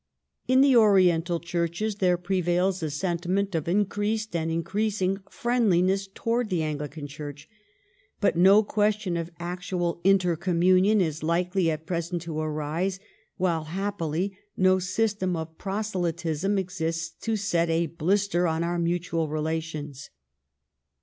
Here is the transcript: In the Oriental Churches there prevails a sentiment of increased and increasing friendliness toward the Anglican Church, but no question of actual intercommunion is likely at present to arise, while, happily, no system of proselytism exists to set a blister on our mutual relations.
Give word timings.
In 0.47 0.61
the 0.61 0.75
Oriental 0.75 1.39
Churches 1.39 1.97
there 1.97 2.17
prevails 2.17 2.81
a 2.81 2.89
sentiment 2.89 3.53
of 3.53 3.67
increased 3.67 4.35
and 4.35 4.49
increasing 4.49 5.19
friendliness 5.29 6.09
toward 6.15 6.49
the 6.49 6.63
Anglican 6.63 7.05
Church, 7.05 7.47
but 8.19 8.35
no 8.35 8.63
question 8.63 9.15
of 9.15 9.29
actual 9.39 10.01
intercommunion 10.03 11.01
is 11.01 11.21
likely 11.21 11.69
at 11.69 11.85
present 11.85 12.23
to 12.23 12.39
arise, 12.39 12.99
while, 13.37 13.65
happily, 13.65 14.35
no 14.57 14.79
system 14.79 15.35
of 15.35 15.59
proselytism 15.59 16.57
exists 16.57 17.13
to 17.23 17.35
set 17.35 17.69
a 17.69 17.85
blister 17.85 18.47
on 18.47 18.63
our 18.63 18.79
mutual 18.79 19.27
relations. 19.27 20.09